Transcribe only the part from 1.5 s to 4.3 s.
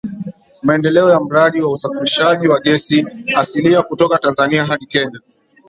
wa usafirishaji wa gesi asilia kutoka